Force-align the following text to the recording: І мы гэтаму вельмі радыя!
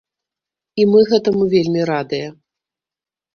І 0.83 0.87
мы 0.93 1.03
гэтаму 1.11 1.43
вельмі 1.53 1.85
радыя! 1.91 2.27